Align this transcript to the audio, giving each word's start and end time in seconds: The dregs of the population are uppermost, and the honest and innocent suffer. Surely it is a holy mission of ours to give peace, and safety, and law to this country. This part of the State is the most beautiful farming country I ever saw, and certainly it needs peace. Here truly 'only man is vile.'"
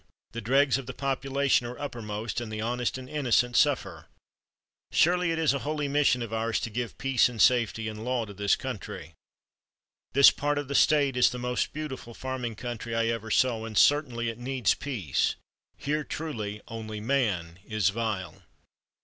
The 0.31 0.41
dregs 0.41 0.79
of 0.79 0.87
the 0.87 0.95
population 0.95 1.67
are 1.67 1.77
uppermost, 1.77 2.41
and 2.41 2.51
the 2.51 2.59
honest 2.59 2.97
and 2.97 3.07
innocent 3.07 3.55
suffer. 3.55 4.07
Surely 4.91 5.29
it 5.29 5.37
is 5.37 5.53
a 5.53 5.59
holy 5.59 5.87
mission 5.87 6.23
of 6.23 6.33
ours 6.33 6.59
to 6.61 6.71
give 6.71 6.97
peace, 6.97 7.29
and 7.29 7.39
safety, 7.39 7.87
and 7.87 8.03
law 8.03 8.25
to 8.25 8.33
this 8.33 8.55
country. 8.55 9.13
This 10.13 10.31
part 10.31 10.57
of 10.57 10.67
the 10.69 10.73
State 10.73 11.15
is 11.15 11.29
the 11.29 11.37
most 11.37 11.71
beautiful 11.71 12.15
farming 12.15 12.55
country 12.55 12.95
I 12.95 13.09
ever 13.09 13.29
saw, 13.29 13.63
and 13.63 13.77
certainly 13.77 14.29
it 14.29 14.39
needs 14.39 14.73
peace. 14.73 15.35
Here 15.77 16.03
truly 16.03 16.63
'only 16.67 16.99
man 16.99 17.59
is 17.63 17.89
vile.'" 17.89 18.41